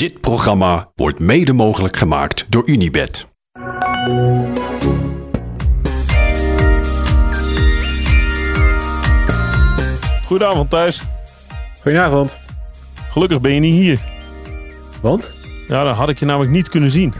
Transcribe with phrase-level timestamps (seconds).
[0.00, 3.28] Dit programma wordt mede mogelijk gemaakt door Unibed.
[10.24, 11.02] Goedenavond thuis.
[11.82, 12.40] Goedenavond.
[13.10, 14.00] Gelukkig ben je niet hier.
[15.02, 15.34] Want?
[15.68, 17.14] Ja, dan had ik je namelijk niet kunnen zien.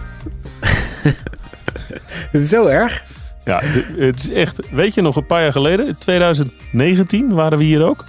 [2.33, 3.05] Is het zo erg?
[3.45, 3.61] Ja,
[3.97, 4.71] het is echt...
[4.71, 8.05] Weet je nog, een paar jaar geleden, in 2019, waren we hier ook.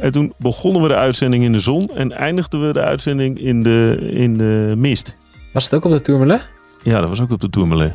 [0.00, 3.62] En toen begonnen we de uitzending in de zon en eindigden we de uitzending in
[3.62, 5.16] de, in de mist.
[5.52, 6.48] Was het ook op de Tourmalet?
[6.82, 7.94] Ja, dat was ook op de Tourmalet.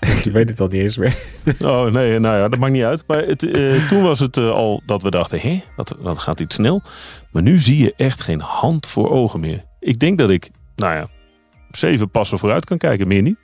[0.24, 1.18] Ik weet het al niet eens meer.
[1.60, 3.04] Oh nee, nou ja, dat maakt niet uit.
[3.06, 6.40] Maar het, eh, toen was het eh, al dat we dachten, hé, dat, dat gaat
[6.40, 6.82] iets snel.
[7.30, 9.64] Maar nu zie je echt geen hand voor ogen meer.
[9.80, 11.08] Ik denk dat ik, nou ja,
[11.70, 13.38] zeven passen vooruit kan kijken, meer niet.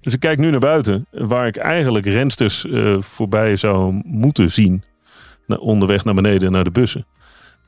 [0.00, 4.82] Dus ik kijk nu naar buiten, waar ik eigenlijk rensters eh, voorbij zou moeten zien.
[5.58, 7.06] Onderweg naar beneden naar de bussen.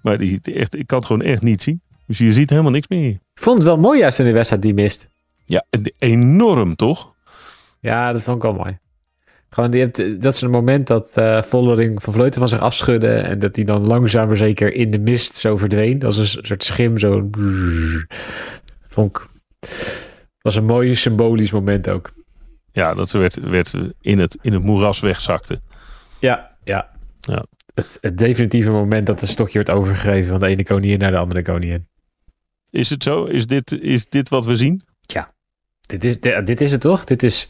[0.03, 1.83] Maar die, echt, ik kan het gewoon echt niet zien.
[2.07, 3.11] Dus je ziet helemaal niks meer.
[3.11, 5.09] Ik vond het wel mooi juist in de wedstrijd die mist.
[5.45, 7.15] Ja, en enorm toch?
[7.81, 8.79] Ja, dat vond ik wel mooi.
[9.49, 13.15] Gewoon, die hebt, dat is een moment dat eh Vollering van Vleuten van zich afschudde.
[13.15, 16.03] En dat hij dan langzaam maar zeker in de mist zo verdween.
[16.03, 17.31] Als een soort schim, zo.
[18.87, 19.27] Vond ik.
[20.41, 22.13] was een mooi symbolisch moment ook.
[22.73, 25.61] Ja, dat ze werd, werd in, het, in het moeras wegzakte.
[26.19, 26.91] Ja, ja.
[27.21, 27.45] Ja.
[27.75, 31.17] Het, het definitieve moment dat het stokje wordt overgegeven van de ene koningin naar de
[31.17, 31.89] andere koningin.
[32.71, 33.25] Is het zo?
[33.25, 34.83] Is dit, is dit wat we zien?
[35.81, 37.05] Dit is, dit, dit is het toch?
[37.05, 37.49] Dit is,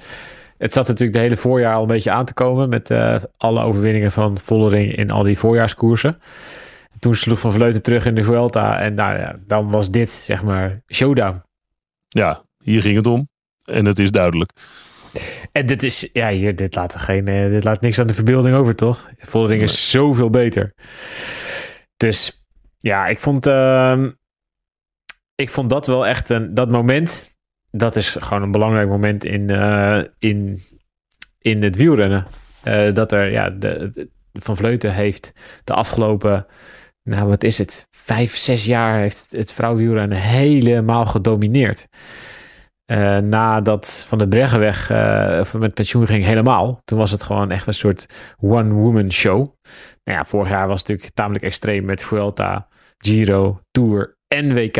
[0.58, 3.62] het zat natuurlijk de hele voorjaar al een beetje aan te komen met eh, alle
[3.62, 6.18] overwinningen van Vollering in al die voorjaarskoersen.
[6.98, 10.42] Toen sloeg Van Vleuten terug in de Vuelta en nou, ja, dan was dit zeg
[10.42, 11.42] maar showdown.
[12.08, 13.28] Ja, hier ging het om.
[13.64, 14.52] En het is duidelijk.
[15.52, 18.56] En dit is, ja, hier, dit laat, geen, eh, dit laat niks aan de verbeelding
[18.56, 19.08] over, toch?
[19.18, 20.72] Vollering is zoveel beter.
[21.96, 22.44] Dus
[22.78, 24.10] ja, ik vond, ehm,
[25.34, 27.36] ik vond dat wel echt een, dat moment,
[27.70, 30.58] dat is gewoon een belangrijk moment in, eh, in,
[31.38, 32.26] in het wielrennen.
[32.62, 35.32] Eh, dat er, ja, de, de- Van Vleuten heeft
[35.64, 36.46] de afgelopen,
[37.02, 41.86] nou wat is het, vijf, zes jaar heeft het, het vrouwenwielrennen helemaal gedomineerd.
[42.86, 46.80] Eh, nadat Van de Breggenweg eh, met pensioen ging helemaal.
[46.84, 48.06] Toen was het gewoon echt een soort
[48.40, 49.38] one-woman show.
[50.04, 52.66] Nou ja, vorig jaar was het natuurlijk tamelijk extreem met Vuelta,
[52.98, 54.76] Giro, Tour en WK.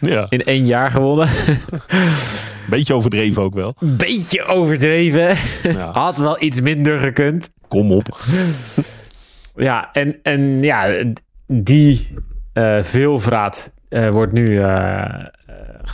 [0.00, 1.28] Ja, In één jaar gewonnen.
[2.70, 3.74] beetje overdreven ook wel.
[3.80, 5.34] Beetje overdreven.
[5.72, 7.50] Ja, Had wel iets minder gekund.
[7.68, 8.06] kom op.
[9.54, 11.04] Ja, en, en ja,
[11.46, 12.08] die
[12.52, 14.62] eh veelvraat wordt nu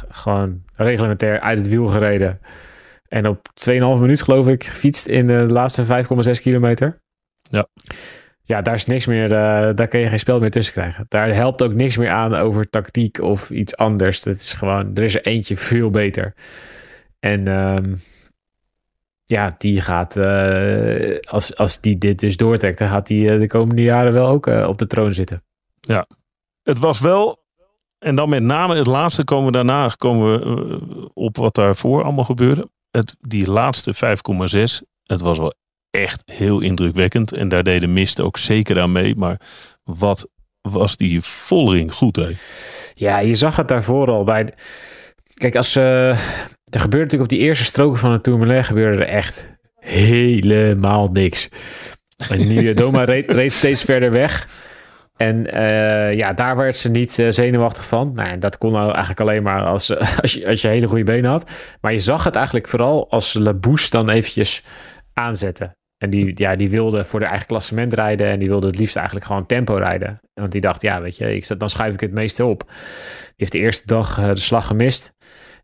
[0.08, 2.40] gewoon reglementair uit het wiel gereden.
[3.08, 7.00] En op 2,5 minuut geloof ik gefietst in de laatste 5,6 kilometer.
[7.42, 7.66] Ja.
[8.42, 11.06] Ja, daar is niks meer, eh, daar kun je geen spel meer tussen krijgen.
[11.08, 14.24] Daar helpt ook niks meer aan over tactiek of iets anders.
[14.24, 16.34] Het is gewoon, er is er eentje veel beter.
[17.20, 17.94] En ehm,
[19.24, 23.46] ja, die gaat, eh, als, als die dit dus doortrekt, dan gaat die eh, de
[23.46, 25.42] komende jaren wel ook op de troon zitten.
[26.62, 27.45] Het was wel,
[28.06, 32.02] en dan met name het laatste komen we daarna komen we eh, op wat daarvoor
[32.02, 32.68] allemaal gebeurde.
[32.90, 34.00] Het, die laatste 5,6,
[35.02, 35.54] het was wel
[35.90, 37.32] echt heel indrukwekkend.
[37.32, 39.16] En daar deed de mist ook zeker aan mee.
[39.16, 39.40] Maar
[39.82, 40.28] wat
[40.60, 42.28] was die Vollering goed, hè?
[42.94, 44.48] Ja, je zag het daarvoor al bij.
[45.34, 49.08] Kijk, als eh, er gebeurde natuurlijk op die eerste stroken van het Tourmalet gebeurde er
[49.08, 51.48] echt helemaal niks.
[52.28, 54.48] En nu Doma reed, reed steeds verder weg.
[55.16, 58.12] En eh, ja, daar werd ze niet eh, zenuwachtig van.
[58.14, 61.30] Nou, dat kon nou eigenlijk alleen maar als, als, je, als je hele goede benen
[61.30, 61.50] had.
[61.80, 64.64] Maar je zag het eigenlijk vooral als Labouche dan eventjes
[65.12, 65.76] aanzette.
[65.98, 68.28] En die, ja, die wilde voor de eigen klassement rijden.
[68.28, 70.20] En die wilde het liefst eigenlijk gewoon tempo rijden.
[70.34, 72.64] Want die dacht, ja, weet je, ik, dan schuif ik het meeste op.
[72.66, 75.14] Die heeft de eerste dag eh, de slag gemist.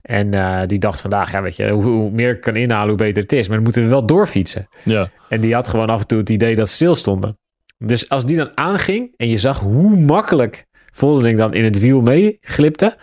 [0.03, 0.31] En
[0.67, 3.33] die dacht vandaag, ja, weet je, hoe, hoe meer ik kan inhalen, hoe beter het
[3.33, 3.47] is.
[3.47, 4.69] Maar dan moeten we wel doorfietsen.
[4.85, 7.37] Ja, En die had gewoon af en toe het idee dat ze stil stonden.
[7.85, 12.01] Dus als die dan aanging en je zag hoe makkelijk Voldering dan in het wiel
[12.01, 12.97] meeglipte,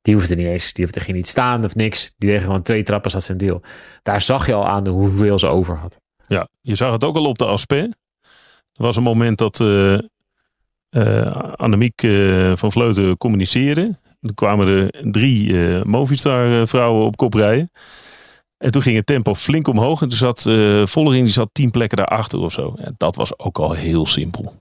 [0.00, 2.12] die hoefde niet eens, die hoefde geen niet staan of niks.
[2.16, 3.62] Die deed gewoon twee trappen, zat zijn deal.
[4.02, 5.98] Daar zag je al aan hoeveel ze over had.
[6.28, 7.96] ja, je zag het ook al op de Aspen.
[8.72, 9.60] Er was een moment dat
[10.94, 13.98] eh, Annemiek eh, van Vleuten communiceerde.
[14.20, 17.70] Er kwamen er drie eh Movistar eh, vrouwen op kop rijden.
[18.64, 20.02] En toen ging het tempo flink omhoog.
[20.02, 22.74] En toen zat eh Vollering, die zat tien plekken daarachter of zo.
[22.76, 24.54] Ja, dat was ook al heel simpel.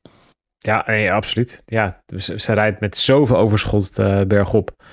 [0.57, 1.63] Ja, nee, absoluut.
[1.65, 4.83] Ja, dus ze rijdt met zoveel overschot eh, bergop.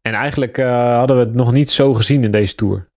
[0.00, 2.90] En eigenlijk eh, hadden we het nog niet zo gezien in deze Tour.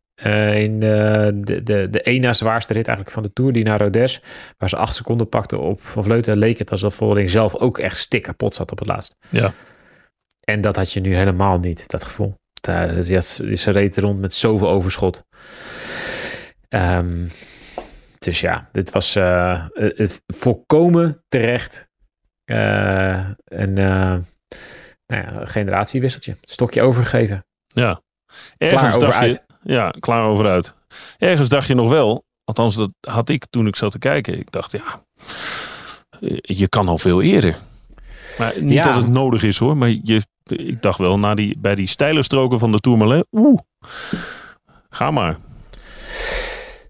[0.56, 4.20] In de, de, de één na zwaarste rit eigenlijk van de Tour, die naar Rodez,
[4.58, 7.98] waar ze acht seconden pakte op Van Vleuten, leek het alsof Vollering zelf ook echt
[7.98, 9.16] stik kapot zat op het laatst.
[9.30, 9.52] Ja.
[10.40, 12.36] En dat had je nu helemaal niet, dat gevoel.
[12.68, 15.24] Uh, ja, ze reed rond met zoveel overschot.
[16.70, 17.32] Um,
[18.20, 21.90] dus ja, dit was uh, het volkomen terecht.
[22.46, 23.74] Uh, een
[25.08, 26.36] nou ja, generatiewisseltje.
[26.42, 27.46] Stokje overgegeven.
[27.68, 28.02] Ja.
[28.58, 30.74] Ergens klaar dacht over je, Ja, klaar over uit.
[31.18, 34.40] Ergens dacht je nog wel, althans dat had ik toen ik zat te kijken.
[34.40, 35.04] Ik dacht, ja,
[36.42, 37.58] je kan al veel eerder.
[38.38, 38.84] Maar niet Ja.
[38.84, 40.22] dat het nodig is hoor, maar je,
[40.52, 43.60] ik dacht wel na die, bij die steile stroken van de Tourmalet, oeh,
[44.90, 45.38] ga maar.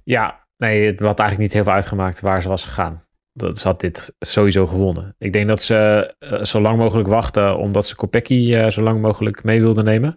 [0.04, 3.02] Ja, nee, het had eigenlijk niet heel veel uitgemaakt waar ze was gegaan.
[3.34, 5.16] Dat ze had dit sowieso gewonnen.
[5.18, 9.02] Ik denk dat ze eh, zo lang mogelijk wachten, omdat ze Kopecky eh, zo lang
[9.02, 10.16] mogelijk mee wilde nemen.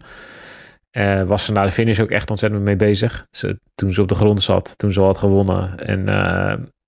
[0.89, 3.27] Eh, was ze na de finish ook echt ontzettend mee bezig.
[3.29, 6.07] Ze, toen ze op de grond zat, toen ze had gewonnen en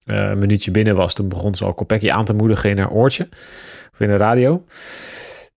[0.05, 3.27] een minuutje binnen was, toen begon ze al Kopecky aan te moedigen in haar oortje
[3.93, 4.63] of in de radio.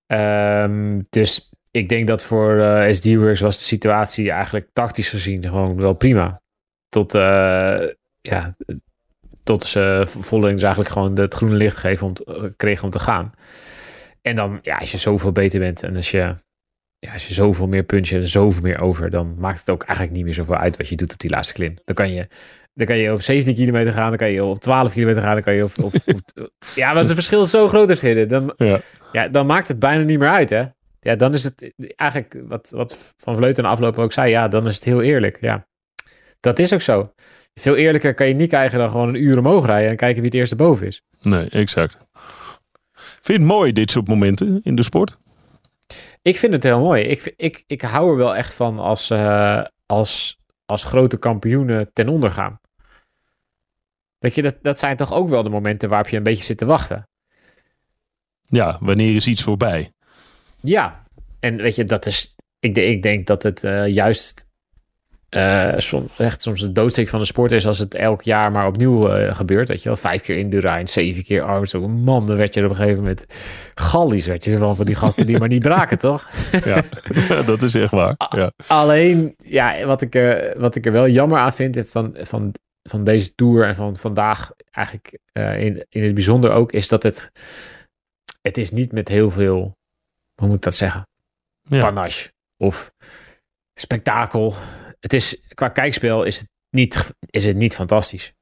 [0.07, 5.77] Ehm, dus ik denk dat voor eh SD-Works was de situatie eigenlijk tactisch gezien gewoon
[5.77, 6.43] wel prima.
[6.89, 7.83] Tot, eh,
[8.21, 8.57] ja,
[9.43, 12.99] tot ze Vollering dus eigenlijk gewoon het groene licht geven om te- kregen om te
[12.99, 13.33] gaan.
[14.23, 16.35] En dan, ja, als je zoveel beter bent en als je,
[17.05, 20.17] ja, als je zoveel meer punchen en zoveel meer over, dan maakt het ook eigenlijk
[20.17, 21.75] niet meer zoveel uit wat je doet op die laatste klim.
[21.85, 22.27] Dan kan je,
[22.75, 25.43] dan kan je op 17 kilometer gaan, dan kan je op 12 kilometer gaan, dan
[25.43, 25.73] kan je op...
[25.83, 28.81] op, op- ja, maar als het verschil zo groot is, Hidde, dan, Ja.
[29.13, 30.65] ja, dan maakt het bijna niet meer uit, hè?
[31.01, 34.31] Ja, dan is het eigenlijk wat, wat Van Vleuten aflopen ook zei.
[34.31, 35.39] Ja, dan is het heel eerlijk.
[35.41, 35.67] Ja,
[36.41, 37.13] dat is ook zo.
[37.55, 40.31] Veel eerlijker kan je niet krijgen dan gewoon een uur omhoog rijden en kijken wie
[40.31, 41.03] het eerste boven is.
[41.21, 41.99] Nee, exact.
[42.93, 45.19] Vind je het mooi, dit soort momenten in de sport?
[46.25, 47.03] Ik vind het heel mooi.
[47.03, 52.09] Ik, ik, ik hou er wel echt van als, eh, als, als grote kampioenen ten
[52.09, 52.61] onder gaan.
[54.19, 56.59] Dat, je, dat, dat zijn toch ook wel de momenten waarop je een beetje zit
[56.59, 57.09] te wachten.
[58.41, 59.93] Ja, wanneer is iets voorbij?
[60.61, 61.07] Ja,
[61.41, 62.35] en weet je, dat is.
[62.59, 64.44] Ik, ik denk dat het eh, juist.
[65.35, 68.67] Eh, soms, echt soms de doodsteek van de sport is als het elk jaar maar
[68.67, 69.69] opnieuw eh, gebeurt.
[69.69, 71.71] Weet je wel, vijf keer Indurain, zeven keer Arms.
[71.71, 73.25] Zo, man, dan werd je op een gegeven moment
[73.75, 74.27] gallies.
[74.27, 76.31] Werd je zo van van die gasten die maar niet braken, toch?
[76.65, 76.83] Ja,
[77.47, 78.15] dat is echt waar.
[78.37, 78.53] Ja.
[78.67, 83.05] Alleen, ja, wat ik, er, wat ik er wel jammer aan vind van, van, van
[83.05, 87.31] deze tour en van vandaag eigenlijk eh, in, in het bijzonder ook, is dat het,
[88.43, 89.77] het is niet met heel veel,
[90.35, 91.07] hoe moet ik dat zeggen,
[91.69, 91.81] Ja.
[91.81, 92.93] panache of
[93.75, 94.55] spektakel.
[95.05, 98.33] Het is, qua kijkspel is het niet, is het niet fantastisch.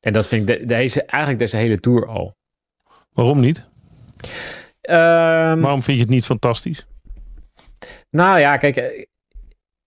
[0.00, 2.36] En dat vind ik de- deze, eigenlijk deze hele tour al.
[3.12, 3.68] Waarom niet?
[4.80, 6.86] Ehm, Waarom vind je het niet fantastisch?
[8.10, 9.04] Nou ja, kijk, eh,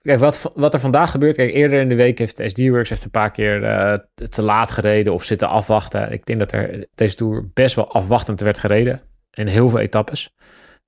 [0.02, 1.36] kijk wat, wat er vandaag gebeurt.
[1.36, 4.72] Kijk, eerder in de week heeft SD-Works heeft een paar keer eh, te- te laat
[4.72, 6.12] gereden of zitten afwachten.
[6.12, 9.02] Ik denk dat er deze tour best wel afwachtend werd gereden.
[9.32, 10.34] In heel veel etappes.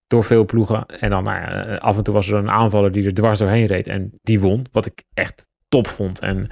[0.10, 0.86] Door veel ploegen.
[0.86, 3.66] En dan nou ja, af en toe was er een aanvaller die er dwars doorheen
[3.66, 3.88] reed.
[3.88, 4.66] En die won.
[4.72, 6.20] Wat ik echt top vond.
[6.20, 6.48] En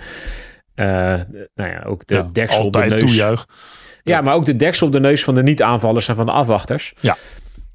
[0.76, 0.86] eh,
[1.56, 3.00] nou ja, ook de Ja, deksel op de neus.
[3.00, 3.48] toejuich.
[4.04, 6.94] Ja, maar ook de deksel op de neus van de niet-aanvallers en van de afwachters.
[7.00, 7.16] Ja.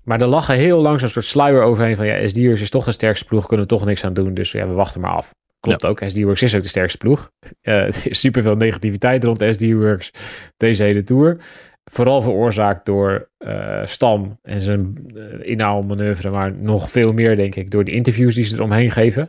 [0.04, 2.06] Maar er lag heel langzaam een soort sluier overheen van...
[2.06, 4.34] ja, SD-Works is toch de sterkste ploeg, kunnen we toch niks aan doen.
[4.34, 5.34] Dus ja, we wachten maar af.
[5.60, 7.30] Klopt ook, SD-Works is ook de sterkste ploeg.
[7.60, 10.10] Eh, er is superveel negativiteit rond SD-Works
[10.56, 11.36] deze hele Tour.
[11.90, 16.30] Vooral veroorzaakt door eh, Stam en zijn uh, inhaalmanoeuvre...
[16.30, 19.28] maar nog veel meer, denk ik, door de interviews die ze eromheen geven.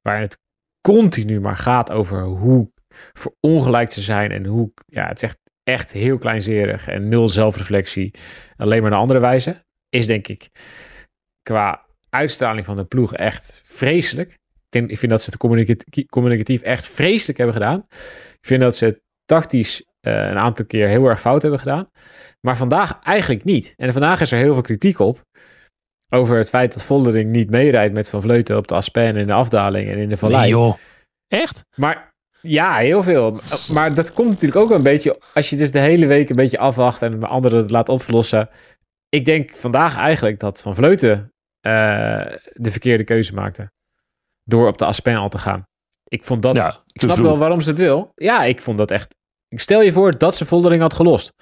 [0.00, 0.38] Waar het
[0.80, 2.72] continu maar gaat over hoe
[3.12, 4.30] verongelijkt ze zijn...
[4.30, 8.14] en hoe, ja, het is echt echt heel kleinzerig en nul zelfreflectie,
[8.56, 10.48] alleen maar naar andere wijze, is denk ik
[11.42, 14.38] qua uitstraling van de ploeg echt vreselijk.
[14.70, 15.38] Ik, ik vind dat ze het
[16.06, 17.86] communicatief, echt vreselijk hebben gedaan.
[18.40, 21.90] Ik vind dat ze het tactisch een aantal keer heel erg fout hebben gedaan.
[22.40, 23.74] Maar vandaag eigenlijk niet.
[23.76, 25.22] En vandaag is er heel veel kritiek op.
[26.08, 29.32] Over het feit dat Voldering niet meerijdt met Van Vleuten op de Aspen in de
[29.32, 30.40] afdaling en in de vallei.
[30.40, 30.76] Nee, joh.
[31.28, 31.64] Echt?
[31.76, 33.40] Maar ja, heel veel.
[33.70, 36.58] Maar dat komt natuurlijk ook een beetje als je dus de hele week een beetje
[36.58, 38.48] afwacht en de anderen het laat oplossen.
[39.08, 41.18] Ik denk vandaag eigenlijk dat Van Vleuten
[41.66, 41.72] uh,
[42.52, 43.70] de verkeerde keuze maakte.
[44.44, 45.62] Door op de Aspen al te gaan.
[46.04, 46.56] Ik vond dat.
[46.56, 48.10] Ja, ik snap wel waarom ze het wil.
[48.14, 49.14] Ja, ik vond dat echt.
[49.52, 51.32] Ik stel je voor dat ze Voldering had gelost.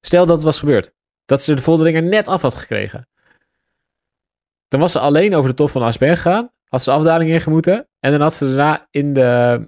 [0.00, 0.92] Stel dat het was gebeurd.
[1.24, 3.08] Dat ze de Voldering er net af had gekregen.
[4.68, 6.50] Dan was ze alleen over de top van Aspen gegaan.
[6.64, 7.88] Had ze de afdaling ingemoeten.
[8.00, 9.60] En dan had ze daarna in de,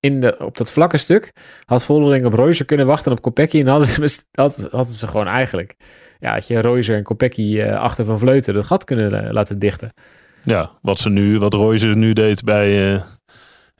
[0.00, 1.32] in de, op dat vlakke stuk
[1.64, 3.60] had Voldering op Royzer kunnen wachten op Kopecky.
[3.60, 5.74] En hadden ze, had, hadden ze gewoon eigenlijk,
[6.20, 9.58] ja, had je Royzer en Kopecky uh, achter van Vleuten dat gat kunnen uh, laten
[9.58, 9.92] dichten.
[10.42, 13.02] Ja, wat ze nu, wat Royzer nu deed bij uh,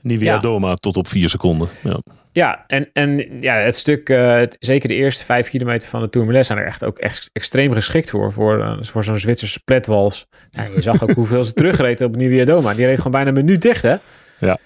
[0.05, 0.37] Nivea.
[0.37, 1.67] Doma tot op vier seconden.
[1.83, 1.99] Ja.
[2.31, 6.45] Ja, en, en ja, het stuk, eh, zeker de eerste vijf kilometer van de Tourmalet
[6.45, 8.31] zijn er echt ook echt extreem geschikt voor.
[8.33, 10.27] Voor, eh, voor zo'n Zwitserse pletwals.
[10.75, 12.73] Je zag ook hoeveel ze terugreed op Nivea Doma.
[12.73, 13.95] Die reed gewoon bijna een minuut dicht, hè?
[14.39, 14.57] Ja.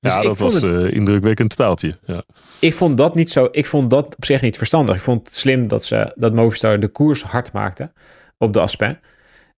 [0.00, 1.98] Dus ja, dat was het- eh, indrukwekkend staaltje.
[2.06, 2.22] Ja.
[2.58, 3.48] Ik vond dat niet zo.
[3.50, 4.94] Ik vond dat op zich niet verstandig.
[4.96, 7.92] Ik vond het slim dat ze dat Movistar de koers hard maakte
[8.38, 9.00] op de Aspen.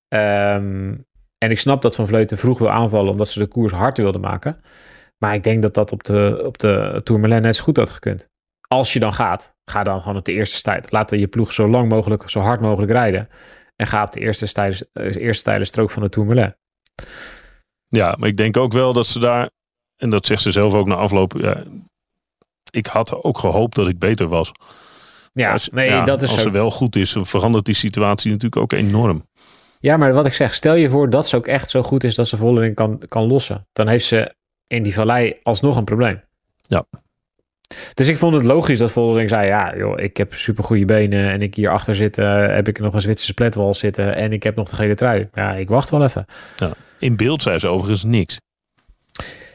[0.08, 0.94] Ehm,
[1.38, 4.20] en ik snap dat Van Vleuten vroeg wil aanvallen omdat ze de koers hard wilden
[4.20, 4.56] maken.
[5.24, 8.28] Maar ik denk dat dat op de, op de Tourmalet net zo goed had gekund.
[8.68, 10.92] Als je dan gaat, ga dan gewoon op de eerste tijd.
[10.92, 13.28] Laat je ploeg zo lang mogelijk, zo hard mogelijk rijden.
[13.76, 16.56] En ga op de eerste steile, eh, eerste steile strook van de Tourmalet.
[17.88, 19.50] ja, maar ik denk ook wel dat ze daar,
[19.96, 21.32] en dat zegt ze zelf ook na afloop.
[21.38, 21.62] Ja,
[22.70, 24.52] ik had ook gehoopt dat ik beter was.
[25.32, 28.62] Ja, Als- nee, ja, dat is als ze wel goed is, verandert die situatie natuurlijk
[28.62, 29.28] ook enorm.
[29.80, 32.14] Ja, maar wat ik zeg, stel je voor dat ze ook echt zo goed is
[32.14, 33.66] dat ze Vollering kan, kan lossen.
[33.72, 34.34] Dan heeft ze
[34.66, 36.20] in die vallei alsnog een probleem.
[36.66, 36.84] Ja.
[37.94, 41.42] Dus ik vond het logisch dat Vollering zei, ja joh, ik heb supergoeie benen en
[41.42, 44.76] ik hierachter zitten, heb ik nog een Zwitserse pletwal zitten en ik heb nog de
[44.76, 45.28] gele trui.
[45.34, 46.24] Ja, ik wacht wel even.
[46.98, 48.38] In beeld zei ze overigens niks.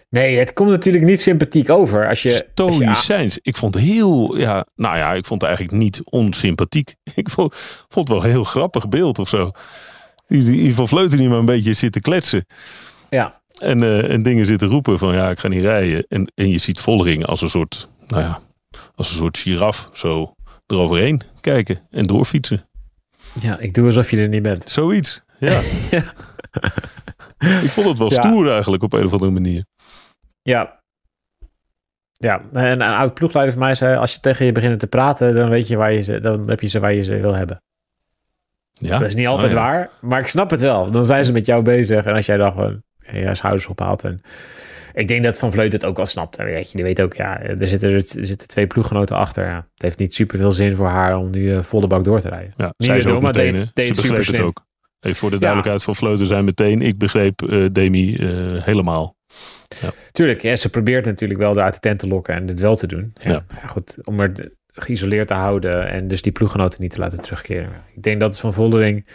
[0.10, 2.30] Nee, het komt natuurlijk niet sympathiek over als je...
[2.30, 3.40] als je- Stoïcijns.
[3.42, 6.96] Ik vond heel, ja, nou ja, ik vond het eigenlijk niet onsympathiek.
[7.16, 7.56] Ik vond,
[7.90, 9.52] vond het wel een heel grappig beeld of zo.
[10.28, 12.46] Die, die, van Vleuten die maar een beetje zit te kletsen.
[13.10, 16.06] ja, En, eh, en dingen zitten roepen van ja, ik ga niet rijden.
[16.08, 18.40] En, en je ziet Vollering als een soort, nou ja,
[18.96, 20.34] als een soort giraf zo
[20.68, 22.66] eroverheen kijken en doorfietsen.
[23.42, 24.64] ja, ik doe alsof je er niet bent.
[24.64, 25.62] Zoiets, ja.
[25.92, 26.04] Ja.
[27.64, 28.22] ik vond het wel Ja.
[28.22, 29.66] stoer eigenlijk op een of andere manier.
[30.42, 30.78] Ja.
[32.14, 35.34] Ja, en een oud ploegleider van mij zei, als je tegen je begint te praten,
[35.36, 37.62] dan weet je waar je ze, dan heb je ze waar je ze wil hebben.
[38.74, 38.98] Ja?
[39.00, 39.64] Dat is niet altijd Oh, ja.
[39.64, 40.92] waar, maar ik snap het wel.
[40.92, 44.04] Dan zijn ze met jou bezig en als jij dan gewoon je schouders ophaalt.
[44.04, 44.22] En
[44.94, 46.38] ik denk dat Van Vleut het ook wel snapt.
[46.38, 49.46] En weet je, die weet ook, ja, er zitten, er zitten twee ploeggenoten achter.
[49.46, 49.56] Ja.
[49.74, 52.30] Het heeft niet super veel zin voor haar om nu eh, volle bak door te
[52.30, 52.54] rijden.
[52.58, 54.68] Ja, Niet zij ook Doma meteen, deed- deed Ze super begreep het ook.
[55.00, 58.28] Even voor de duidelijkheid van Vleuten zijn meteen, ik begreep eh, Demi eh,
[58.64, 59.16] helemaal.
[60.12, 62.88] Tuurlijk, ja, ze probeert natuurlijk wel eruit de tent te lokken en dit wel te
[62.88, 63.12] doen.
[63.22, 63.46] Ja, Ja.
[63.62, 67.22] ja, goed, om er de- geïsoleerd te houden en dus die ploeggenoten niet te laten
[67.22, 67.70] terugkeren.
[67.96, 69.08] Ik denk dat het van Voldering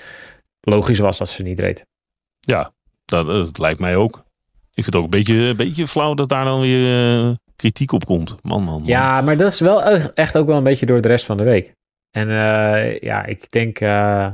[0.61, 1.87] logisch was dat ze niet reed.
[2.41, 2.73] Ja,
[3.05, 4.17] dat, dat lijkt mij ook.
[4.75, 7.93] Ik vind het ook een beetje, een beetje flauw dat daar dan weer eh, kritiek
[7.93, 8.37] op komt.
[8.43, 8.85] Man, man, man.
[8.89, 9.83] Ja, maar dat is wel
[10.15, 11.73] echt- ook wel een beetje door de rest van de week.
[12.11, 14.27] En eh, ja, ik denk, eh,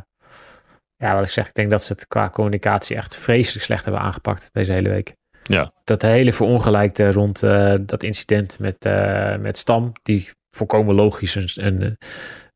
[0.97, 4.03] ja, wat ik zeg, ik denk dat ze het qua communicatie echt vreselijk slecht hebben
[4.03, 5.13] aangepakt deze hele week.
[5.43, 5.71] Ja.
[5.85, 11.67] Dat hele verongelijkte rond eh, dat incident met, eh, met Stam, die volkomen logisch een,
[11.67, 11.97] een,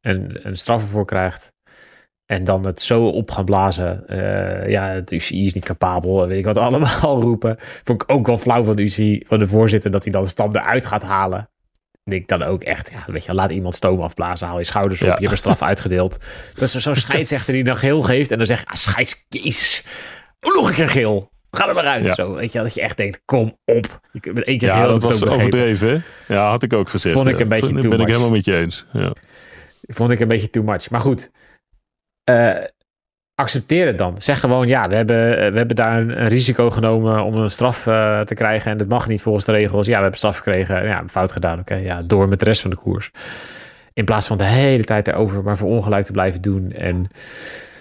[0.00, 1.52] een, een straf ervoor krijgt.
[2.26, 4.09] En dan het zo op gaan blazen.
[4.09, 6.26] eh, ja, het UCI is niet capabel.
[6.26, 7.57] Weet ik wat allemaal roepen.
[7.85, 10.28] Vond ik ook wel flauw van de UCI, van de voorzitter, dat hij dan de
[10.28, 11.49] stam eruit gaat halen.
[12.04, 15.00] Denk ik dan ook echt, ja, weet je, laat iemand stoom afblazen, haal je schouders
[15.02, 15.12] op, Ja.
[15.14, 16.16] je hebt een straf uitgedeeld.
[16.54, 19.85] Dat is zo'n scheidsrechter die dan geel geeft en dan zegt, ah, scheids, jezus,
[20.40, 21.31] oh, nog een keer geel.
[21.50, 22.04] Ga er maar uit.
[22.04, 22.14] Ja.
[22.14, 24.00] Zo, weet je, dat je echt denkt, kom op.
[24.12, 25.88] Ik heb één keer Ja, geel dat was overdreven,
[26.26, 26.35] hè?
[26.35, 27.14] Ja, had ik ook gezegd.
[27.14, 28.85] Vond ik een beetje too ben ik helemaal met je eens.
[28.93, 29.12] Ja.
[29.83, 30.90] Vond ik een beetje too much.
[30.90, 31.31] Maar goed,
[32.25, 32.64] eh,
[33.35, 34.14] accepteer het dan.
[34.19, 37.87] Zeg gewoon, ja, we hebben, eh, we hebben daar een, risico genomen om een straf
[37.87, 38.71] eh, te krijgen.
[38.71, 39.87] En dat mag niet volgens de regels.
[39.87, 40.85] Ja, we hebben straf gekregen.
[40.85, 41.59] Ja, fout gedaan.
[41.59, 43.11] Oké, ja, door met de rest van de koers.
[43.93, 46.73] In plaats van de hele tijd erover maar voor ongelijk te blijven doen.
[46.73, 47.09] En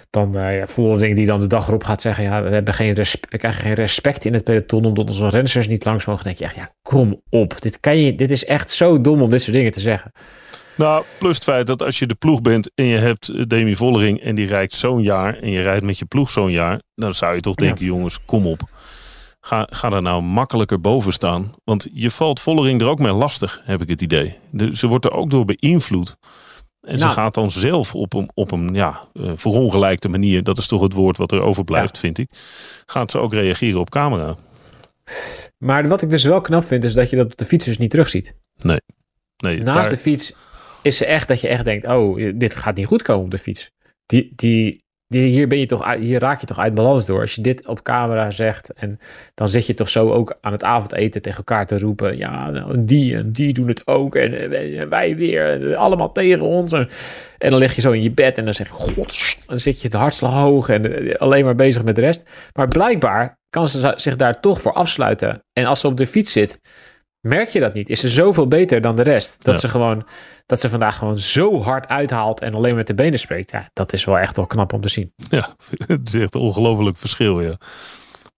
[0.10, 2.24] dan eh ja, Vollering die dan de dag erop gaat zeggen...
[2.24, 4.86] ja, we, hebben geen respe- we krijgen geen respect in het peloton...
[4.86, 6.24] omdat onze renners niet langs mogen.
[6.24, 7.62] Denk je echt, ja, kom op.
[7.62, 10.12] Dit, kan je, dit is echt zo dom om dit soort dingen te zeggen.
[10.76, 13.76] Nou, plus het feit dat als je de ploeg bent en je hebt eh, Demi
[13.76, 17.14] Vollering en die rijdt zo'n jaar en je rijdt met je ploeg zo'n jaar, dan
[17.14, 17.66] zou je toch Ja.
[17.66, 18.62] denken, jongens, kom op.
[19.42, 21.54] Ga, ga daar nou makkelijker boven staan.
[21.64, 24.38] Want je valt Vollering er ook mee lastig, heb ik het idee.
[24.52, 26.16] De, ze wordt er ook door beïnvloed.
[26.82, 27.16] En ze Nou.
[27.16, 30.94] gaat dan zelf op een, op een ja, eh, verongelijkte manier, dat is toch het
[30.94, 32.30] woord wat er overblijft, vind ik.
[32.86, 34.36] Gaat ze ook reageren op camera.
[35.58, 37.78] Maar wat ik dus wel knap vind, is dat je dat op de fiets dus
[37.78, 38.36] niet terugziet.
[38.58, 38.80] Nee,
[39.38, 40.34] Naast daar- de fiets
[40.84, 43.38] is ze echt dat je echt denkt, oh, dit gaat niet goed komen op de
[43.38, 43.72] fiets.
[44.06, 47.20] Die, die, die, hier, ben je toch, hier raak je toch uit balans door.
[47.20, 49.00] Als je dit op camera zegt en
[49.34, 52.18] dan zit je toch zo ook aan het avondeten tegen elkaar te roepen.
[52.18, 54.50] Ja, nou, die en die doen het ook en,
[54.90, 56.72] wij- weer, allemaal tegen ons.
[56.72, 56.90] En,
[57.38, 59.82] en dan lig je zo in je bed en dan zeg je, god, dan zit
[59.82, 62.30] je het hartslag hoog en eh, alleen maar bezig met de rest.
[62.54, 65.44] Maar blijkbaar kan ze zich daar toch voor afsluiten.
[65.54, 66.60] En als ze op de fiets zit,
[67.28, 67.90] merk je dat niet.
[67.90, 69.44] Is ze zoveel beter dan de rest.
[69.44, 69.60] Dat Ja.
[69.60, 70.08] ze gewoon,
[70.46, 73.52] dat ze vandaag gewoon zo hard uithaalt en alleen met de benen spreekt.
[73.52, 75.14] Ja, dat is wel echt wel knap om te zien.
[75.30, 75.56] Ja,
[75.88, 77.58] het is echt een ongelooflijk verschil, ja.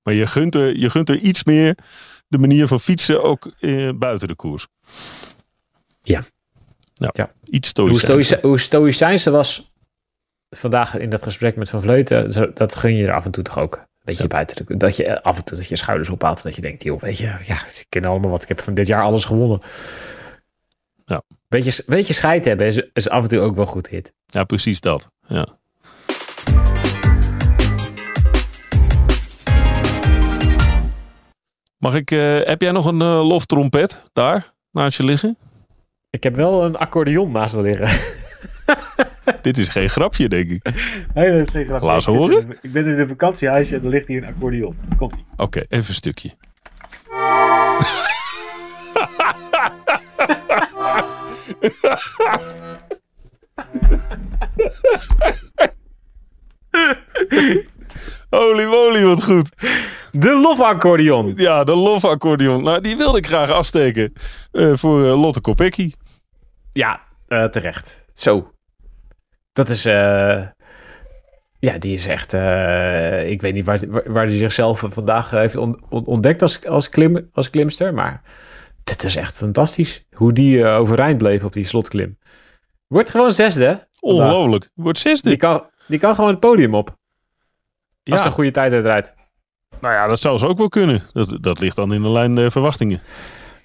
[0.04, 1.78] Maar je gunt er, je gunt er iets meer
[2.28, 4.68] de manier van fietsen ook eh, buiten de koers.
[6.02, 6.22] Ja.
[6.94, 7.10] ja.
[7.14, 7.32] Ja.
[7.44, 8.26] Iets Hoe, stoïcijns.
[8.28, 9.72] stoïci hoe stoïcijns ze was
[10.50, 13.60] vandaag in dat gesprek met Van Vleuten, dat gun je er af en toe toch
[13.60, 13.86] ook.
[14.06, 14.30] Beetje Ja.
[14.30, 16.84] buiten de, dat je af en toe dat je schouders ophaalt en dat je denkt,
[16.84, 18.42] joh, weet je, ja, ik ken allemaal wat.
[18.42, 19.62] Ik heb van dit jaar alles gewonnen.
[21.06, 21.22] Ja.
[21.48, 24.14] Beetje, beetje scheid hebben is, is af en toe ook wel goed hit.
[24.26, 25.10] Ja, precies dat.
[25.28, 25.58] Ja.
[31.78, 35.38] Mag ik, eh, heb jij nog een eh, loftrompet daar naast je liggen?
[36.10, 37.88] Ik heb wel een accordeon naast me liggen.
[39.42, 40.64] Dit is geen grapje, denk ik.
[41.14, 41.82] Nee, dat is geen grap.
[41.82, 42.58] Laat horen.
[42.62, 44.76] Ik ben in een vakantiehuisje en er ligt hier een accordeon.
[44.98, 45.26] Komt ie.
[45.36, 46.34] Oké, even een stukje.
[58.30, 59.50] Holy moly, wat goed.
[60.12, 61.34] De lofaccordeon.
[61.36, 62.64] Ja, de lofaccordeon.
[62.64, 64.14] Nou, die wilde ik graag afsteken
[64.52, 65.94] eh, voor eh, Lotte Kopecky.
[66.74, 68.06] Ja, eh, terecht.
[68.14, 68.55] Zo.
[69.56, 69.86] Dat is...
[69.86, 70.42] eh,
[71.60, 72.34] ja, die is echt...
[72.34, 76.66] eh, ik weet niet waar, waar, waar hij zichzelf vandaag heeft on- on- ontdekt als,
[76.66, 77.94] als, klim, als klimster.
[77.94, 78.22] Maar
[78.84, 80.06] dit is echt fantastisch.
[80.12, 82.18] Hoe die eh, overeind bleef op die slotklim.
[82.88, 83.88] Wordt gewoon zesde.
[84.00, 84.70] Ongelooflijk.
[84.74, 85.30] Wordt zesde.
[85.30, 86.88] Die kan, die kan gewoon het podium op.
[86.90, 86.96] Als
[88.04, 89.14] ze ja, een goede tijd uitrijdt.
[89.82, 91.04] nou ja, dat zou ze ook wel kunnen.
[91.12, 93.02] Dat, dat ligt dan in de lijn der verwachtingen.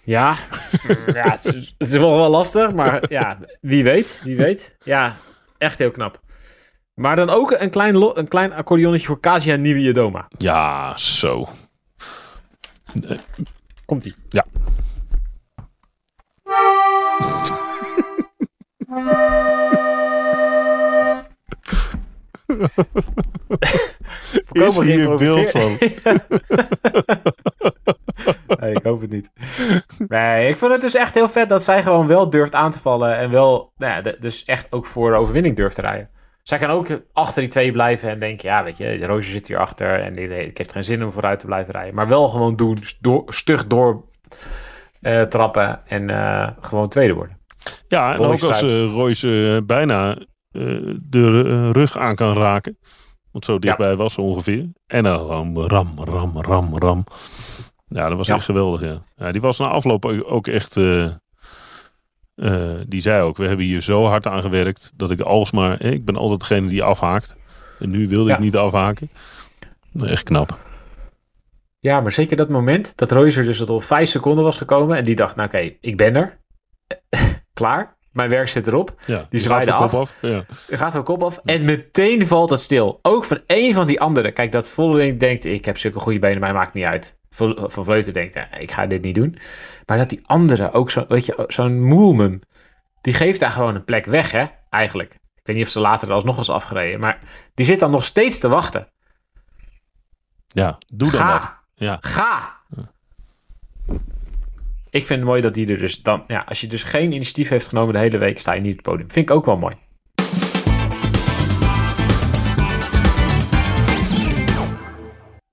[0.05, 0.37] Ja,
[1.15, 4.77] ja het, is, het is wel, wel lastig, maar ja, wie weet, wie weet.
[4.85, 5.17] Ja,
[5.61, 6.21] echt heel knap.
[6.95, 9.81] Maar dan ook een klein, lo- een klein accordeonnetje voor Casia Nieuwe
[10.39, 11.49] Ja, zo.
[13.85, 14.15] Komt-ie.
[14.29, 14.45] Ja.
[24.53, 25.79] Is hier beeld van?
[28.61, 29.31] nee, ik hoop het niet.
[30.09, 32.81] Nee, ik vond het dus echt heel vet dat zij gewoon wel durft aan te
[32.81, 33.17] vallen.
[33.17, 36.09] En wel, nou ja, dus echt ook voor de overwinning durft te rijden.
[36.43, 39.49] Zij kan ook achter die twee blijven en denken, ja, weet je, de Roosje zit
[39.49, 41.95] hier achter en ik, ik heeft geen zin om vooruit te blijven rijden.
[41.95, 44.05] Maar wel gewoon doen, door, stug door
[45.01, 47.39] eh, trappen en eh, gewoon tweede worden.
[47.89, 50.17] Ja, en Royce ook als uh, Royce eh, bijna
[50.51, 52.79] eh, de rug aan kan raken.
[53.31, 54.69] Want zo dichtbij was ze ongeveer.
[54.87, 57.05] En dan gewoon ram, ram, ram, ram.
[57.93, 58.35] Ja, dat was Ja.
[58.35, 58.81] echt geweldig.
[58.81, 59.03] Ja.
[59.17, 60.77] ja, die was na afloop ook- ook echt.
[60.77, 61.05] eh,
[62.35, 64.93] eh, die zei ook: We hebben hier zo hard aan gewerkt.
[64.97, 65.83] dat ik alsmaar.
[65.83, 67.37] ik ben altijd degene die afhaakt.
[67.79, 68.35] En nu wilde Ja.
[68.35, 69.11] ik niet afhaken.
[70.01, 70.59] Echt knap.
[71.79, 75.05] Ja, maar zeker dat moment dat Royce dus tot op vijf seconden was gekomen en
[75.05, 76.39] die dacht, nou oké, ik ben er.
[77.55, 78.95] Klaar, mijn werk zit erop.
[79.07, 80.15] Ja, Die zwaaide af.
[80.21, 80.45] Ja.
[80.69, 81.41] Er gaat er kop af.
[81.45, 82.99] En meteen valt het stil.
[83.03, 84.33] Ook van één van die anderen.
[84.33, 87.19] Kijk, dat Vollering denkt, ik heb zulke goede benen, mij maakt niet uit.
[87.31, 89.39] Van Vleuten denkt, eh, ik ga dit niet doen.
[89.87, 92.43] Maar dat die andere, ook zo, weet je, zo'n Moelman,
[93.01, 95.13] die geeft daar gewoon een plek weg, hè, eigenlijk.
[95.15, 97.01] Ik weet niet of ze later er alsnog was afgereden.
[97.01, 97.19] Maar
[97.55, 98.89] die zit dan nog steeds te wachten.
[100.49, 101.33] ja, doe dan Ga.
[101.33, 101.53] wat.
[101.75, 101.99] Ja.
[102.01, 102.59] Ga!
[104.91, 106.25] Ik vind het mooi dat die er dus dan...
[106.27, 108.77] Ja, als je dus geen initiatief heeft genomen de hele week, sta je niet op
[108.79, 109.11] het podium.
[109.11, 109.75] Vind ik ook wel mooi.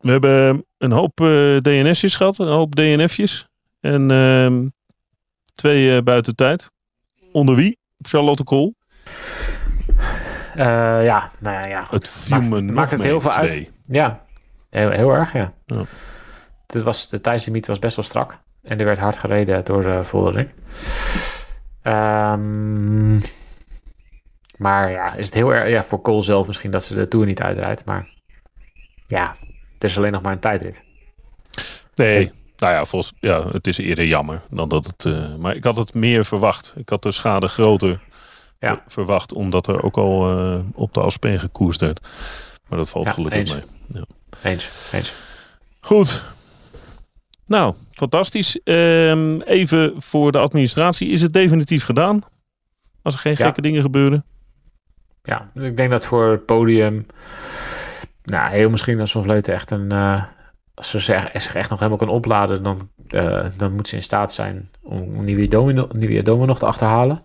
[0.08, 3.48] We hebben een hoop eh, DNS'jes gehad, een hoop DNF'jes.
[3.80, 4.67] En ehm,
[5.54, 6.72] twee eh, buiten tijd.
[7.32, 7.78] Onder wie?
[7.98, 8.76] Charlotte Kool.
[10.56, 11.93] Eh, ja, nou ja, ja goed.
[11.93, 13.72] Het viel Maakt- me maakt nog het heel veel uit.
[13.86, 14.26] Ja,
[14.70, 15.54] heel, heel erg, ja.
[15.65, 15.84] Ja.
[16.65, 18.39] Dit was, de tijdslimiet was best wel strak.
[18.62, 20.50] En er werd hard gereden door de Voldering.
[21.82, 23.15] Ehm,
[24.58, 25.70] maar ja, is het heel erg...
[25.70, 27.86] Ja, voor Cole zelf misschien dat ze de Tour niet uitrijdt.
[27.86, 28.10] Maar
[29.08, 29.36] ja,
[29.80, 30.84] het is alleen nog maar een tijdrit.
[31.96, 35.06] Nee, nou ja, volgens, ja, het is eerder jammer dan dat het.
[35.06, 36.74] eh, maar ik had het meer verwacht.
[36.76, 38.00] Ik had de schade groter
[38.60, 38.84] Ja.
[38.88, 42.08] verwacht, omdat er ook al eh, op de Aspen gekoerst werd.
[42.70, 43.54] Maar dat valt Ja, gelukkig eens.
[43.54, 44.04] mee.
[44.44, 45.13] Eens, eens.
[45.80, 46.24] Goed.
[47.46, 48.60] Nou, fantastisch.
[48.63, 51.10] Ehm, even voor de administratie.
[51.10, 52.22] Is het definitief gedaan?
[53.02, 53.46] Als er geen Ja.
[53.46, 54.26] gekke dingen gebeuren?
[55.24, 57.06] Ja, ik denk dat voor het podium...
[58.32, 59.92] Nou, heel misschien als Van Vleuten echt een...
[59.92, 60.24] eh,
[60.74, 62.63] als ze zich zich echt nog helemaal kan opladen...
[62.63, 66.66] dan, eh, dan moet ze in staat zijn om nieuwe Domo, nieuwe Domo nog te
[66.66, 67.22] achterhalen.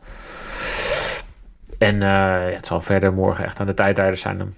[1.78, 4.54] En eh, ja, het zal verder morgen echt aan de tijdrijders zijn.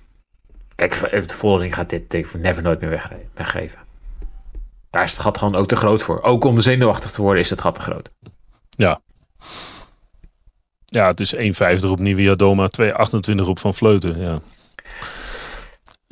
[0.75, 3.01] Kijk, de Vollering gaat dit ik never nooit meer
[3.35, 3.79] weggeven.
[4.91, 6.23] Daar is het gat gewoon ook te groot voor.
[6.23, 8.11] Ook om zenuwachtig te worden is het gat te groot.
[10.85, 14.19] Ja, het is 1,50 op Nivea Doma, 2,28 op Van Vleuten.
[14.21, 14.41] Ja.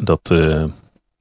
[0.04, 0.64] Dat, eh,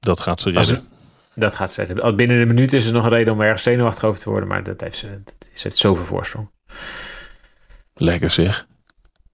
[0.00, 0.88] dat gaat ze Als- redden.
[1.34, 2.16] Dat gaat ze redden.
[2.16, 4.48] Binnen de minuut is er nog een reden om ergens zenuwachtig over te worden.
[4.48, 6.50] Maar dat heeft ze, dat is het zoveel voorsprong.
[7.94, 8.66] Lekker zeg.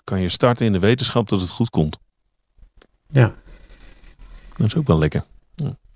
[0.05, 1.99] Kan je starten in de wetenschap dat het goed komt.
[3.07, 3.35] Ja.
[4.57, 5.25] Dat is ook wel lekker.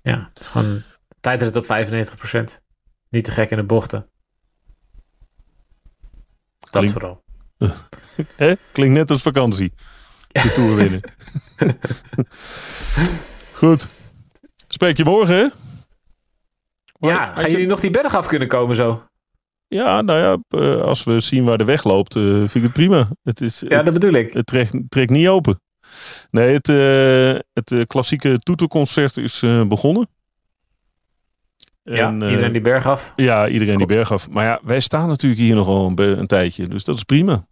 [0.01, 0.83] Ja, het is gewoon
[1.19, 2.61] tijdrit op 95%.
[3.09, 4.09] Niet te gek in de bochten.
[6.59, 7.23] Dat vooral.
[8.71, 9.73] Klinkt net als vakantie.
[10.31, 11.01] De Tour winnen.
[13.63, 13.87] Goed.
[14.67, 15.51] Spreek je morgen?
[16.99, 19.03] Ja, gaan je- jullie nog die berg af kunnen komen zo?
[19.67, 22.73] Ja, nou ja, eh, als we zien waar de weg loopt, eh, vind ik het
[22.73, 23.07] prima.
[23.21, 24.33] Het, is, Ja, dat bedoel ik.
[24.33, 25.61] het trekt, trekt niet open.
[26.29, 30.07] Nee, het, eh, het klassieke toeterconcert is begonnen.
[31.81, 33.13] Ja, En, iedereen die berg af.
[33.15, 34.29] Ja, iedereen die berg af.
[34.29, 36.67] Maar ja, wij staan natuurlijk hier nog wel een, een tijdje.
[36.67, 37.47] Dus dat is prima.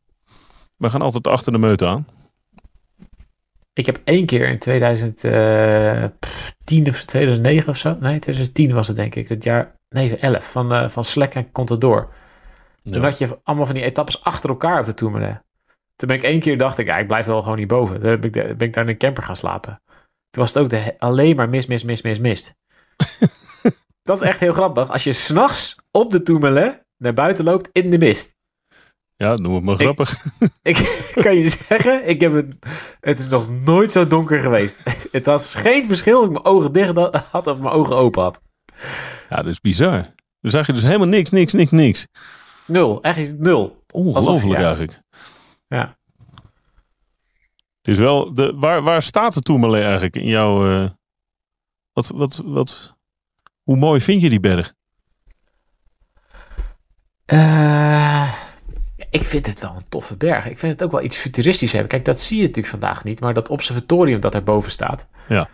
[0.78, 2.08] We gaan altijd achter de meute aan.
[3.73, 7.89] Ik heb één keer in 2010 of 2009 of zo.
[7.99, 9.29] Nee, 2010 was het denk ik.
[9.29, 12.13] Het jaar, nee, 11 van, eh van Slek en Contador.
[12.84, 15.43] Toen had je allemaal van die etappes achter elkaar op de Tourmalet.
[15.95, 17.99] Toen ben ik één keer dacht ik, ja, ik blijf wel gewoon hierboven.
[17.99, 19.81] Toen ben ik, de- ben ik daar in een camper gaan slapen.
[20.29, 22.55] Toen was het ook de, alleen maar mist, mist, mist, mist, mist.
[24.03, 24.91] dat is echt heel grappig.
[24.91, 28.36] Als je s'nachts op de Tourmalet naar buiten loopt in de mist.
[29.21, 30.17] Ja, noem het maar grappig.
[30.62, 32.55] Ik kan je zeggen, ik heb het,
[32.99, 34.81] het is nog nooit zo donker geweest.
[35.12, 36.97] Het was geen verschil of ik mijn ogen dicht
[37.31, 38.41] had of mijn ogen open had.
[39.29, 40.13] Ja, dat is bizar.
[40.39, 42.07] Dan zag je dus helemaal niks, niks, niks, niks.
[42.65, 43.84] Nul, echt is het nul.
[43.91, 44.65] Ongelooflijk ja.
[44.65, 45.01] eigenlijk.
[45.67, 45.97] Ja.
[47.81, 50.71] Het is wel, de, waar, waar staat de Tourmalet eigenlijk in jouw...
[50.71, 50.89] eh,
[51.93, 52.95] wat, wat, wat,
[53.63, 54.73] hoe mooi vind je die berg?
[57.25, 58.40] Eh,
[59.12, 60.45] ik vind het wel een toffe berg.
[60.45, 61.89] Ik vind het ook wel iets futuristisch hebben.
[61.89, 65.08] Kijk, dat zie je natuurlijk vandaag niet, maar dat observatorium dat erboven staat.
[65.28, 65.50] Ja.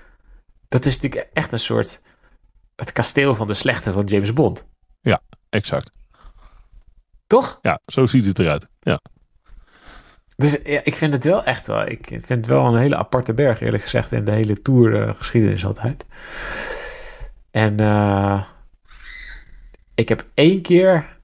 [0.67, 2.01] Dat is natuurlijk echt een soort
[2.75, 4.65] het kasteel van de slechte van James Bond.
[5.49, 5.97] Exact.
[7.27, 7.59] Toch?
[7.61, 8.67] Ja, zo ziet het eruit.
[8.79, 9.01] Ja.
[10.35, 11.87] Dus ja, ik vind het wel echt wel.
[11.87, 15.65] Ik vind het wel een hele aparte berg, eerlijk gezegd, in de hele tour geschiedenis
[15.65, 16.05] altijd.
[17.51, 18.43] En eh,
[19.95, 21.19] ik heb één keer,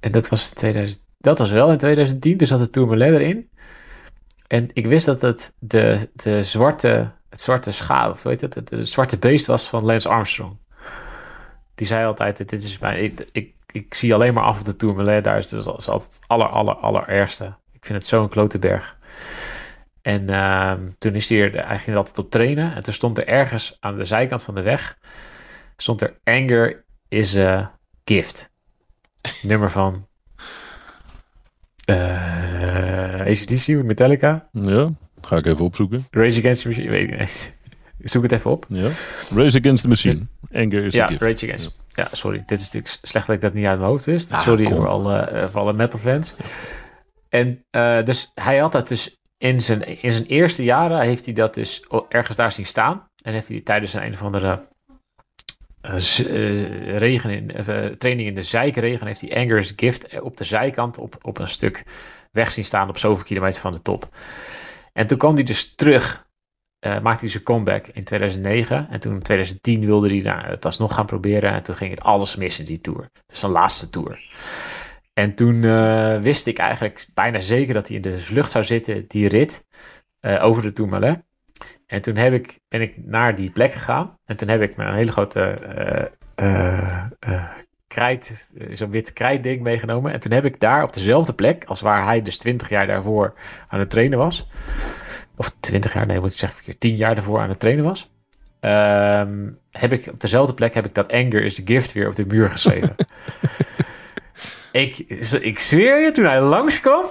[0.00, 3.50] en dat was, 2000, dat was wel in 2010, dus had de Tourmalet erin.
[4.46, 8.54] En ik wist dat het de, de zwarte, het zwarte schaap, of hoe heet het,
[8.54, 10.56] het, zwarte beest was van Lance Armstrong.
[11.74, 14.76] Die zei altijd, dit is mijn, ik, ik, ik zie alleen maar af op de
[14.76, 17.44] Tourmalet, daar is het is altijd het aller, aller, allerergste.
[17.72, 18.98] Ik vind het zo'n klote berg.
[20.02, 22.74] En ehm, toen is hij er, hij altijd op trainen.
[22.74, 24.98] En toen stond er ergens aan de zijkant van de weg,
[25.76, 28.50] stond er Anger is a gift.
[29.42, 30.06] Nummer van
[31.86, 36.06] eh ACDC, Metallica, ja, ga ik even opzoeken.
[36.10, 37.54] Rage Against the Machine, weet ik niet.
[38.12, 38.66] Zoek het even op.
[38.68, 38.88] Ja.
[39.34, 40.26] Race Against the Machine.
[40.52, 41.06] Anger is Ja.
[41.06, 41.76] Rage Against.
[41.86, 42.08] Ja.
[42.12, 42.42] sorry.
[42.46, 44.32] Dit is natuurlijk slecht dat ik dat niet uit mijn hoofd wist.
[44.32, 44.74] Ah, sorry kom.
[44.74, 46.34] voor alle, eh, voor alle metal fans.
[47.28, 51.34] En eh, dus hij had dat dus in zijn, in zijn eerste jaren heeft hij
[51.34, 53.08] dat dus ergens daar zien staan.
[53.22, 54.68] En heeft hij tijdens een, een of andere
[55.86, 60.44] eh, eh, regen in, eh, training in de zijkregen heeft hij Anger's Gift op de
[60.44, 61.84] zijkant op, op een stuk
[62.32, 64.08] weg zien staan op zoveel kilometer van de top.
[64.92, 66.24] En toen kwam hij dus terug
[67.02, 68.88] maakte hij zijn comeback in 2009.
[68.90, 71.52] En toen in 2010 wilde hij nou, het alsnog gaan proberen.
[71.52, 73.10] En toen ging het alles mis in die tour.
[73.26, 74.20] Dus zijn laatste tour.
[75.12, 75.60] En toen
[76.22, 79.66] wist ik eigenlijk bijna zeker dat hij in de vlucht zou zitten, die rit,
[80.20, 81.25] over de Tourmalet.
[81.86, 84.18] En toen heb ik, ben ik naar die plek gegaan.
[84.24, 87.44] En toen heb ik mijn hele grote eh, eh, eh,
[87.86, 90.12] krijt, zo'n wit krijtding meegenomen.
[90.12, 93.34] En toen heb ik daar op dezelfde plek, als waar hij dus 20 jaar daarvoor
[93.68, 94.48] aan het trainen was.
[95.36, 98.14] Of 20 jaar, nee, moet ik zeggen, verkeerd, 10 jaar daarvoor aan het trainen was.
[98.60, 102.16] ehm, heb ik op dezelfde plek heb ik dat Anger is the gift weer op
[102.16, 102.94] de muur geschreven.
[104.72, 104.98] ik,
[105.40, 107.04] ik zweer je, toen hij langskwam,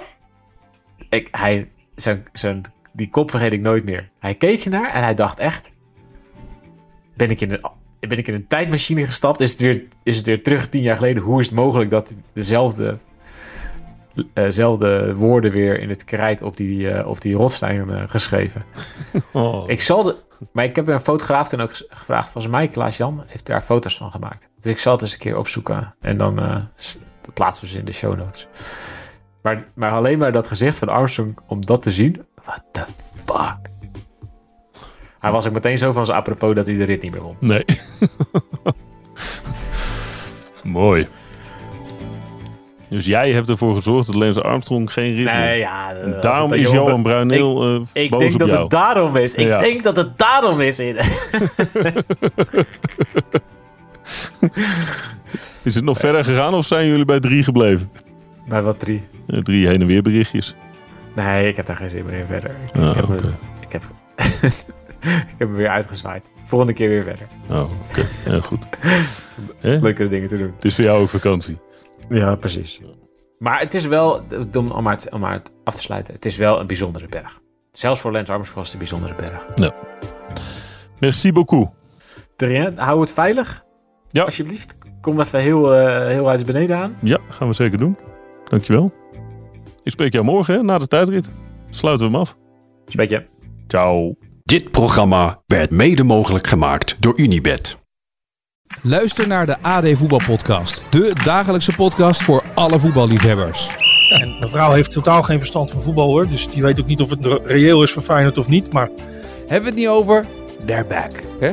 [1.08, 2.62] ik, hij, zijn, zijn,
[2.96, 4.08] die kop vergeet ik nooit meer.
[4.18, 5.70] Hij keek je naar en hij dacht echt,
[7.14, 7.66] ben ik in een,
[8.08, 9.40] ben ik in een tijdmachine gestapt?
[9.40, 11.22] Is het, weer, is het weer terug tien jaar geleden?
[11.22, 12.98] Hoe is het mogelijk dat dezelfde,
[14.32, 18.62] eh, zelfde woorden weer in het krijt op die, eh, op die eh, geschreven?
[19.32, 19.68] Oh.
[19.68, 20.16] Ik zal de,
[20.52, 22.30] maar ik heb een fotograaf toen ook gevraagd.
[22.30, 24.48] Volgens mij, Klaas Jan, heeft daar foto's van gemaakt.
[24.60, 25.94] Dus ik zal het eens een keer opzoeken.
[26.00, 26.68] En dan
[27.34, 28.48] plaatsen we ze in de show notes.
[29.46, 32.24] Maar, maar alleen maar dat gezicht van Armstrong, om dat te zien.
[32.44, 32.82] What the
[33.24, 33.56] fuck?
[35.18, 37.36] Hij was ook meteen zo van zijn apropos dat hij de rit niet meer won.
[37.40, 37.64] Nee.
[40.62, 41.08] Mooi.
[42.88, 45.32] Dus jij hebt ervoor gezorgd dat Lance Armstrong geen rit.
[45.32, 45.94] Nee, ja.
[45.94, 48.60] En daarom is jongen, Johan Bruineel eh Ik boos denk op dat jou.
[48.60, 49.34] het daarom is.
[49.34, 49.58] Ik Ja.
[49.58, 50.78] denk dat het daarom is.
[50.78, 50.96] In.
[55.62, 57.90] Is het nog verder gegaan of zijn jullie bij drie gebleven?
[58.48, 59.02] Maar wat drie?
[59.26, 60.56] Drie heen en weer berichtjes.
[61.14, 62.50] Nee, ik heb daar geen zin meer in verder.
[62.50, 63.16] Ik, Ah, ik heb, me,
[63.60, 63.82] ik, heb,
[65.32, 66.24] ik heb me weer uitgezwaaid.
[66.44, 67.26] Volgende keer weer verder.
[67.50, 68.06] Oh, oké.
[68.30, 68.66] Ja, goed.
[69.82, 70.52] Leukere dingen te doen.
[70.54, 71.58] Het is voor jou ook vakantie.
[72.08, 72.80] Ja, precies.
[73.38, 74.22] Maar het is wel,
[74.54, 77.08] om, om, maar het, om maar het af te sluiten, het is wel een bijzondere
[77.08, 77.40] berg.
[77.72, 79.72] Zelfs voor Lance Armstrong was het een bijzondere berg.
[80.98, 81.70] Merci beaucoup.
[82.36, 83.64] Terien, hou het veilig.
[84.08, 84.22] Ja.
[84.22, 84.76] Alsjeblieft.
[85.00, 86.96] Kom even heel, eh heel uit beneden aan.
[87.02, 87.96] Ja, gaan we zeker doen.
[88.48, 88.92] Dankjewel.
[89.82, 91.30] Ik spreek jou morgen hè, na de tijdrit.
[91.70, 92.36] Sluiten we hem af.
[92.94, 93.26] Beetje.
[93.66, 94.12] Ciao.
[94.44, 97.76] Dit programma werd mede mogelijk gemaakt door Unibed.
[98.82, 100.84] Luister naar de AD Voetbalpodcast.
[100.90, 103.70] De dagelijkse podcast voor alle voetballiefhebbers.
[104.20, 106.28] En mijn vrouw heeft totaal geen verstand van voetbal hoor.
[106.28, 108.72] Dus die weet ook niet of het re- reëel is voor Feyenoord of niet.
[108.72, 108.90] Maar
[109.38, 110.24] Hebben we het niet over?
[110.66, 111.10] They're back.
[111.40, 111.52] Hè?